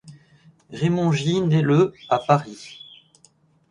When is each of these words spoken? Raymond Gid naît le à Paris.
Raymond 0.71 1.11
Gid 1.11 1.43
naît 1.43 1.61
le 1.61 1.93
à 2.09 2.17
Paris. 2.17 2.81